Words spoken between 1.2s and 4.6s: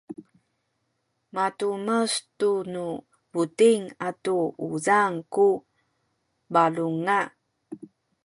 matumes tu nu buting atu